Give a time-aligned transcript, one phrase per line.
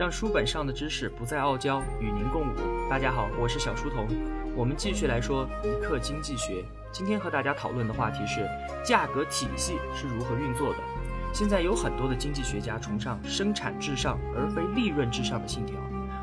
[0.00, 2.88] 让书本上的知识不再傲娇，与您共舞。
[2.88, 4.08] 大家好，我是小书童，
[4.56, 6.64] 我们继续来说一课经济学。
[6.90, 8.48] 今天和大家讨论的话题是
[8.82, 10.78] 价格体系是如何运作的。
[11.34, 15.78] 现在有很多的经济学家崇尚生产至上而非利润至上的信条，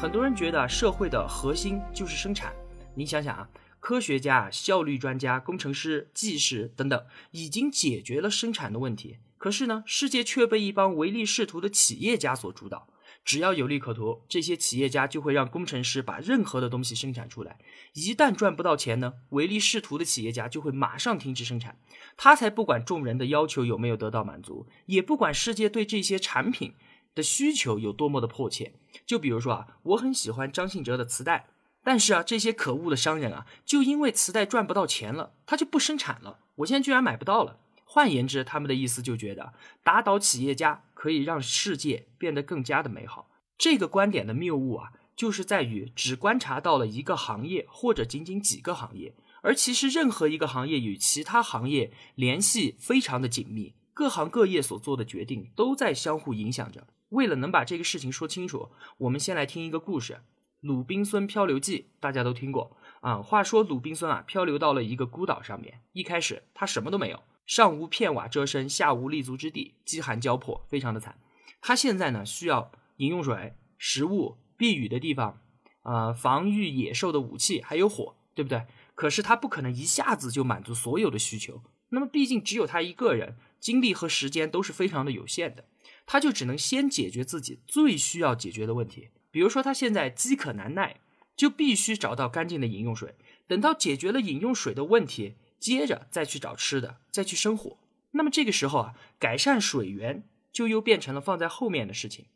[0.00, 2.54] 很多人觉得社会的核心就是生产。
[2.94, 3.50] 你想想啊，
[3.80, 9.18] 科学家、效率专家、工程师、技师等等，已经解决了生产的问题。
[9.36, 12.88] 可是呢，世界却被一帮唯利是图的企业家所主导。
[13.24, 17.58] 只要有利可图，这些企业家就会让工程师把任何的东西生产出来。
[17.92, 21.78] 一旦赚不到钱呢，唯利是图的企业家就会马上停止生产。
[22.16, 26.74] 他才不管众人的要求有没有得到满足，也不管世界对这些产品
[27.14, 28.72] 的需求有多么的迫切。
[29.04, 31.48] 就比如说啊，我很喜欢张信哲的磁带，
[31.84, 36.38] 但是啊，这些可恶的商人啊，就因为磁带赚不到钱了，他就不生产了。
[36.56, 37.58] 我现在居然买不到了。
[37.90, 43.30] 换言之，他们的意思就觉得打倒企业家可以让世界变得更加的美好。
[43.56, 56.88] 这个观点的谬误啊，就是在于只观察到了一个行业或者仅仅几个行业，而其实任何一个行业与其他行业联系非常的紧密，各行各业所做的决定都在相互影响着。
[57.10, 60.14] 为了能把这个事情说清楚，我们先来听一个故事，
[60.60, 63.22] 《鲁滨孙漂流记》，大家都听过啊。
[63.22, 67.22] 话说鲁滨孙啊，漂流到了一个孤岛上面，一开始他什么都没有。
[67.46, 71.18] 上无片瓦遮身，下无立足之地，饥寒交迫，非常的惨。
[71.60, 75.40] 他现在呢，需要饮用水、食物、避雨的地方，
[75.82, 78.66] 呃，防御野兽的武器，还有火，对不对？
[78.94, 81.62] 可是他不可能一下子就满足所有的需求。
[81.90, 85.64] 那么，毕竟只有他一个人，精力和时间都是非常的有限的，
[86.04, 89.08] 他就只能先解决自己最需要解决的问题。
[89.30, 91.00] 比如说，他现在饥渴难耐，
[91.38, 93.14] 就必须找到干净的饮用水。
[93.46, 95.36] 等到解决了饮用水的问题。
[95.60, 97.78] 接着再去找吃的，再去生火。
[98.12, 100.22] 那么这个时候啊，改善水源
[100.52, 102.26] 就又变成了放在后面的事情。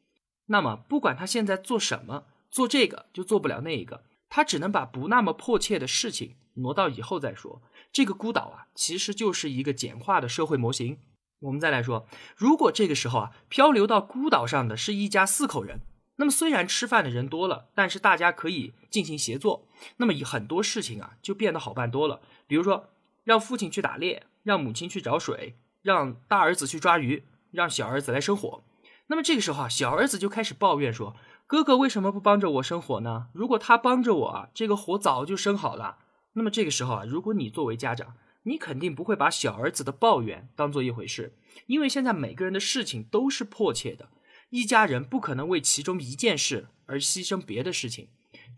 [0.46, 7.62] 那么不管他现在做什么，做这个就做不了那一个，他只能把不那么迫切的事情挪到以后再说。
[7.92, 10.98] 这个孤岛啊，其实就是一个简化的社会模型。
[11.42, 15.78] 我们再来说，如果这个时候啊，漂流到孤岛上的是一家四口人，
[16.22, 19.66] 那么虽然吃饭的人多了，但是大家可以进行协作，
[19.96, 22.20] 那么以很多事情啊就变得好办多了。
[22.46, 22.90] 比如说。
[23.24, 27.22] 让父亲去打猎，让母亲去找水，让大儿子去抓鱼，
[27.52, 28.64] 让小儿子来生火。
[29.06, 31.14] 那么这个时候啊，小儿子就开始抱怨说
[31.46, 33.28] ：“哥哥为什么不帮着我生火呢？
[33.32, 35.98] 如果他帮着我啊，这个火早就生好了。”
[36.34, 44.08] 那么这个时候啊，如果你作为家长，你肯定不会把小儿子的抱怨当做一回事，因为现在每个人的事情都是迫切的，
[44.52, 48.08] 一家人不可能为其中一件事而牺牲别的事情。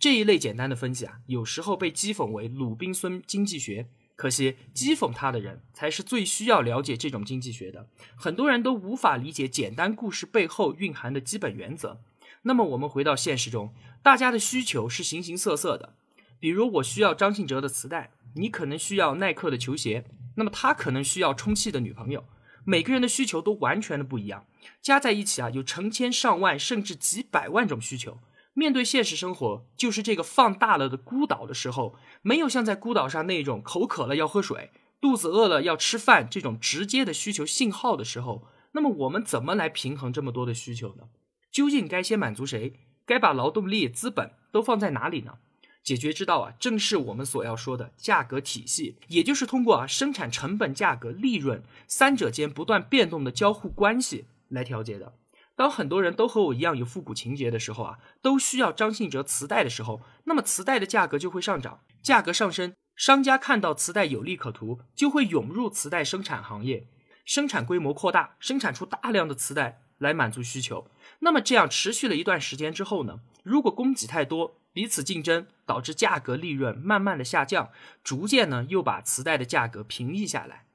[0.00, 3.86] 这一类简单的分析啊，有时候被讥讽为鲁滨孙经济学。
[4.16, 7.88] 可惜，讥讽他的人才是最需要了解这种经济学的。
[8.16, 12.00] 很多人都无法理解简单故事背后蕴含的基本原则。
[12.42, 13.72] 那么，我们回到现实中，
[14.02, 15.94] 大家的需求是形形色色的。
[16.40, 20.04] 比如，我需要张信哲的磁带，你可能需要耐克的球鞋，
[20.34, 22.24] 那么他可能需要充气的女朋友。
[22.64, 24.46] 每个人的需求都完全的不一样，
[24.82, 28.18] 加在一起啊，有成千上万甚至几百万种需求。
[28.54, 34.70] 面对现实生活，就是这个放大了的孤岛的时候，没有像在孤岛上那种口渴了要喝水、
[35.00, 41.08] 肚子饿了要吃饭这种直接的需求信号的时候，那么我们怎么来平衡这么多的需求呢？
[41.50, 42.74] 究竟该先满足谁？
[43.04, 45.38] 该把劳动力、资本都放在哪里呢？
[45.84, 55.12] 解决之道啊，正是我们所要说的价格体系，也就是通过啊生产成本、价格、利润三者间不断变动的交互关系来调节的。
[55.54, 66.88] 当很多人都和我一样有复古情节的时候啊，都需要张信哲磁带的时候，那么磁带的价格就会上涨，价格上升，商家看到磁带有利可图，就会涌入磁带生产行业，
[67.24, 70.88] 生产规模扩大，生产出大量的磁带来满足需求。
[71.20, 77.70] 那么这样持续了一段时间之后呢，如果供给太多，彼此竞争，导致价格利润慢慢的下降，
[78.02, 80.66] 逐渐呢又把磁带的价格平抑下来，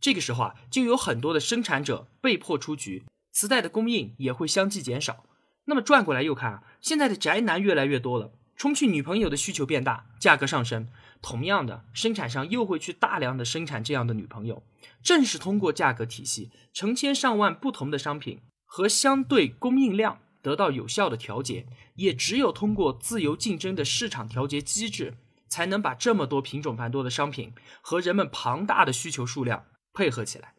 [0.00, 3.04] 这个时候啊，就有很多的生产者被迫出局。
[3.32, 5.24] 磁带的供应也会相继减少，
[5.64, 10.88] 那么转过来又看啊，现在的宅男越来越多了，充去女朋友的需求变大，价格上升，
[11.20, 14.62] 同样的生产商又会去大量的生产这样的女朋友。
[15.02, 25.14] 正是通过价格体系，成千上万不同的商品和相对供应量得到有效的调节，也只有通过自由竞争的市场调节机制，
[25.48, 30.54] 才能把这么多品种繁多的商品和人们庞大的需求数量配合起来。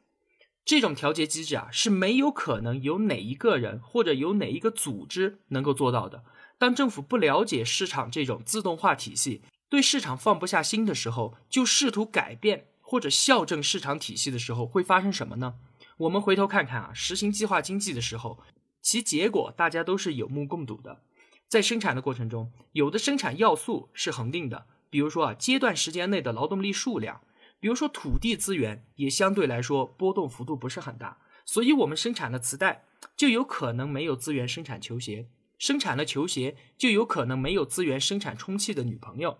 [0.65, 6.23] 这种调节机制啊，是没有可能有哪一个人或者有哪一个组织能够做到的。
[6.59, 15.55] 当政府不了解市场这种自动化体系，对市场放不下心的时候，就试图改变或者校正市场体系的时候，会发生什么呢？
[15.97, 18.39] 我们回头看看啊，实行计划经济的时候，
[18.81, 21.01] 其结果大家都是有目共睹的。
[21.47, 27.21] 在生产的过程中，有的生产要素是恒定的，比如说啊，阶段时间内的劳动力数量，
[27.59, 32.85] 比如说土地资源也相对来说波动幅度不是很大，所以我们生产的磁带
[33.17, 35.27] 就有可能没有资源生产球鞋，
[35.57, 39.39] 生产了球鞋就有可能没有资源生产充气的女朋友。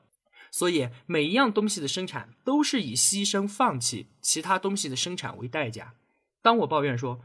[0.51, 5.93] 所以每一样东西的生产都是以牺牲、放弃其他东西的生产为代价。
[6.41, 7.21] 当我抱怨说，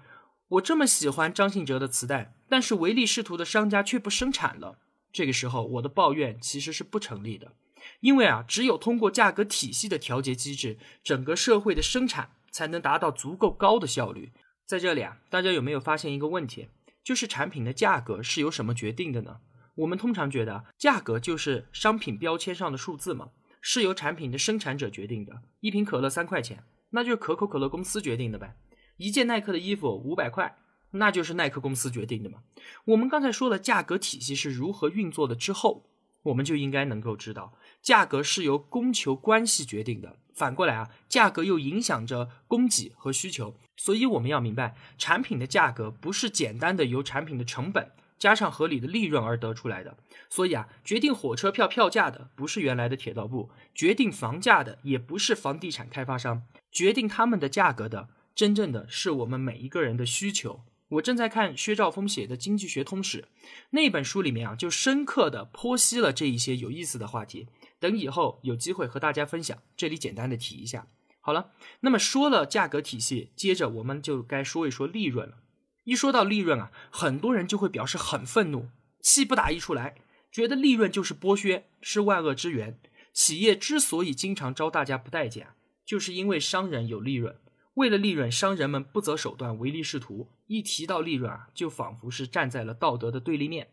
[0.55, 4.79] 我这么喜欢张信哲的磁带，但是唯利是图的商家却不生产了。
[5.13, 7.53] 这个时候，我的抱怨其实是不成立的，
[8.01, 14.33] 因为啊，只有通过价格体系的调节机制，整个社会的生产才能达到足够高的效率。
[14.67, 16.69] 在这里啊，大家有没有发现一个问题？
[17.03, 19.39] 就是产品的价格是由什么决定的呢？
[19.77, 23.31] 我们通常觉得价格就是商品标签上的数字嘛，
[23.61, 25.43] 是由产品的生产者决定的。
[25.61, 28.57] 一瓶可乐三块钱，那就是可口可乐公司决定的呗。
[28.97, 30.57] 一件耐克的衣服五百块，
[30.93, 32.41] 那就是耐克公司决定的嘛。
[32.85, 35.87] 我们刚才说了价格体系是如何运作的之后，
[36.23, 40.17] 我们就应该能够知道，价格是由供求关系决定的。
[40.33, 43.57] 反过来啊，价格又影响着供给和需求。
[43.77, 49.97] 所以我们要明白，产品的价格不是简单的由产品的成本加上合理的利润而得出来的。
[50.29, 56.43] 所以啊，决定火车票票价的不是原来的铁道部，决定房价的也不是房地产开发商，
[56.73, 58.09] 决定他们的价格的。
[58.35, 60.65] 真正的是我们每一个人的需求。
[60.89, 63.23] 我正在看薛兆丰写的《经济学通史》
[63.71, 67.49] 那本书里面啊，就深刻的剖析了这一些有意思的话题。
[67.81, 70.87] 等以后有机会和大家分享，这里简单的提一下。
[71.21, 75.39] 好了，那么说了价格体系，接着我们就该说一说利润了。
[75.85, 78.69] 一说到利润啊，很多人就会表示很愤怒，
[79.01, 79.97] 气不打一处来，
[80.31, 82.79] 觉得利润就是剥削，是万恶之源。
[83.13, 85.49] 企业之所以经常招大家不待见，
[85.85, 87.37] 就是因为商人有利润。
[87.75, 90.29] 为了利润，商人们不择手段，唯利是图。
[90.47, 93.69] 一提到利润啊，就仿佛是站在了道德的对立面。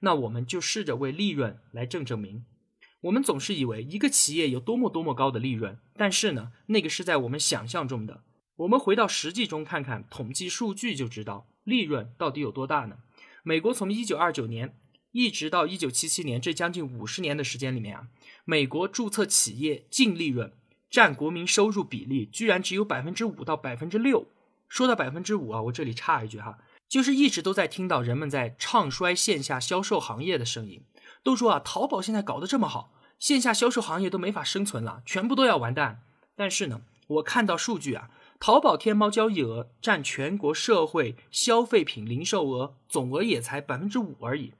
[0.00, 2.44] 那我们就试着为利润来证证明。
[3.02, 8.22] 我们总是以为一个企业有多么多么高的利润，但是呢，那个是在我们想象中的。
[8.56, 12.98] 我们回到实际中看看统计数据，就知道利润到底有多大呢？
[13.42, 14.76] 美国从一九二九年
[15.12, 18.08] 一直到一九七七年这将近五十年的时间里面啊，
[18.44, 20.52] 美国注册企业净利润。
[20.90, 24.26] 占国民收入比例居然只有百分之五到百分之六。
[24.68, 30.82] 说到百分之五啊，我这里插一句哈，就是一直都在听到人们在唱衰线下销售行业的声音，
[31.22, 36.02] 都说啊，淘宝现在搞得这么好，线下销售行业都没法生存了，全部都要完蛋。
[36.34, 38.10] 但是呢，我看到数据啊，
[38.40, 44.52] 淘宝天猫交易额占全国社会消费品零售额总额也才百分之五而已。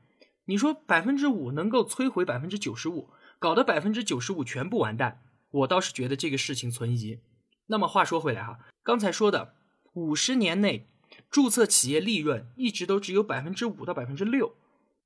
[0.45, 5.21] 你说百分之五能够摧毁百分之九十五，搞得百分之九十五全部完蛋？
[5.57, 7.21] 我倒是觉得这个事情存疑。
[7.67, 9.55] 那么话说回来哈，刚才说的
[9.95, 10.89] 五十年内
[11.31, 14.55] 注册企业利润一直都只有百分之五到百分之六，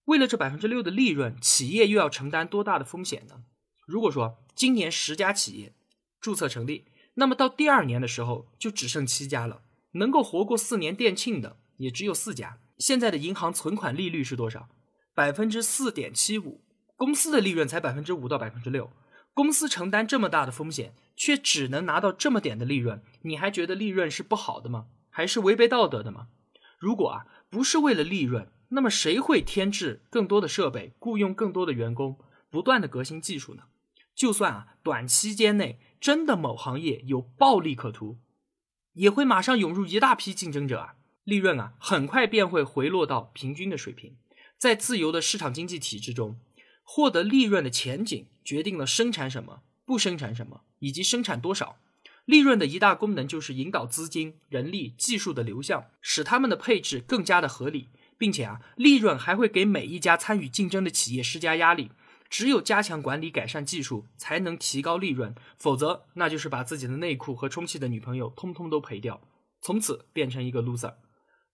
[0.06, 3.44] 为了这百分之六的利润，企业又要承担多大的风险呢？
[3.86, 5.72] 如果说今年十家企业
[6.20, 9.62] 注册成立，那么到第二年的时候就只剩七家了，
[9.92, 12.58] 能够活过四年店庆的也只有四家。
[12.78, 14.68] 现在的银行存款利率是多少？
[15.14, 16.60] 百分之四点七五，
[16.96, 18.90] 公司的利润才百分之五到百分之六。
[19.40, 24.88] 公司承担这么大的风险，却只能拿到这么点的利润，你还觉得利润是不好的吗？
[25.08, 26.28] 还是违背道德的吗？
[26.78, 32.18] 如果啊不是为了利润，那么谁会添置更多的设备，雇佣更多的员工，
[32.50, 33.62] 不断的革新技术呢？
[34.14, 38.18] 就算啊短期间内真的某行业有暴利可图，
[38.92, 44.18] 也会马上涌入一大批竞争者啊，利润啊很快便会回落到平均的水平。
[44.58, 46.38] 在自由的市场经济体制中。
[46.92, 51.76] 获得利润的前景决定了生产什么、不生产什么，以及生产多少。
[52.24, 61.92] 利润的一大功能就是引导资金、人力、技术的流向，使他们的配置更加的合理，并且啊，利润还会给每一家参与竞争的企业施加压力。
[62.28, 69.20] 只有加强管理、改善技术，才能提高利润，否则那就是把自己的内裤和充气的女朋友通通都赔掉，
[69.62, 70.94] 从此变成一个 loser。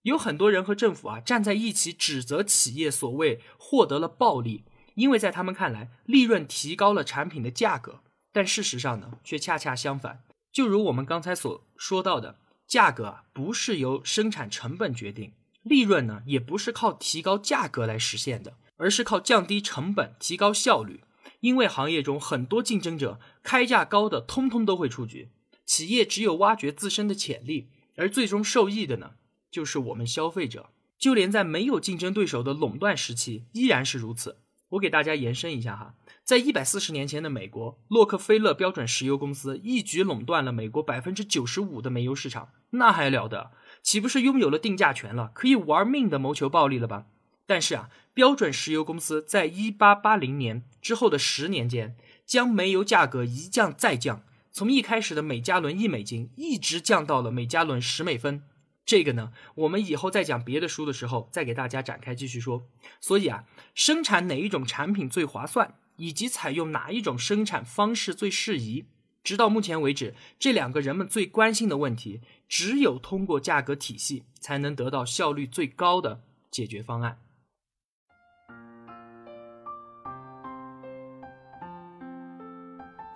[0.01, 4.63] 有很多人和政府啊站在一起，指责企业所谓获得了暴利。
[4.97, 8.01] 因为在他们看来，利润提高了产品的价格，
[8.33, 10.23] 但事实上呢，却恰恰相反。
[10.51, 21.03] 就如我们刚才所说到的，价格啊不是由生产成本决定，利润呢也不是靠提高价格来实现的，而是靠降低成本、提高效率。
[21.41, 25.29] 因为行业中很多竞争者开价高的，通通都会出局，
[25.63, 29.11] 企业只有挖掘自身的潜力，而最终受益的呢，
[29.51, 30.71] 就是我们消费者。
[30.97, 34.37] 就连在没有竞争对手的垄断时期，依然是如此。
[34.69, 35.93] 我给大家延伸一下哈，
[36.23, 43.51] 在一百四十年前的美国，洛克菲勒标准石油公司一举垄断了美国百分之九十五的煤油市场，那还了得！
[43.81, 47.05] 岂不是拥有了定价权了，可以玩命的谋求暴利了吧？
[47.45, 51.95] 但是啊，标准石油公司在一八八零年之后的十年间，
[52.25, 58.43] 将煤油价格一降再降，从一开始的每加仑一美金，一直降到了每加仑十美分。
[58.87, 62.65] 这个呢，我们以后再讲别的书的时候，再给大家展开继续说。
[63.01, 63.43] 所以啊，
[63.75, 68.85] 生产哪一种产品最划算，以及采用哪一种生产方式最适宜，
[69.25, 77.19] 直到目前为止，这两个人们最关心的问题，只有通过价格体系，才能得到效率最高的解决方案。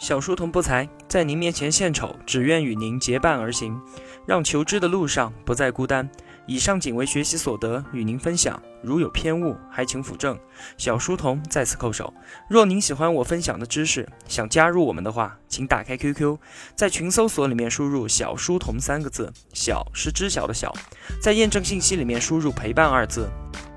[0.01, 3.79] 小书童不才，在您面前献丑，只愿与您结伴而行，
[4.25, 6.09] 让求知的路上不再孤单。
[6.47, 8.59] 以上仅为学习所得，与您分享。
[8.81, 10.35] 如有偏误，还请斧正。
[10.75, 12.11] 小书童在此叩首。
[12.49, 16.35] 若您喜欢我分享的知识，想加入我们的话，请打开 QQ，
[16.75, 20.73] 在群搜索里面输入“小书童”三个字，小是知晓的小，
[21.21, 23.29] 在验证信息里面输入“陪伴”二字。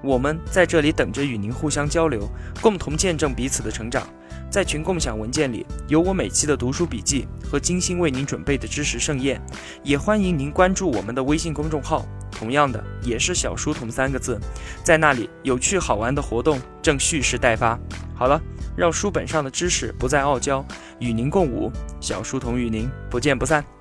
[0.02, 2.26] 我们在这里等着与您互相交流，
[2.62, 4.09] 共同见证彼此的成长。
[4.54, 9.44] 在群共享文件里有我每期的读书笔记和精心为您准备的知识盛宴，
[9.82, 14.38] 也欢迎您关注我们的微信公众号，同样的也是小书童三个字，
[14.84, 17.76] 在那里有趣好玩的活动正蓄势待发。
[18.14, 18.40] 好了，
[18.76, 20.64] 让书本上的知识不再傲娇，
[21.00, 21.68] 与您共舞，
[21.99, 23.74] 小书童与您不见不散。